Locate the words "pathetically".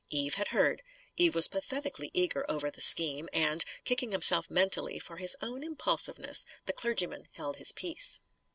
1.47-2.09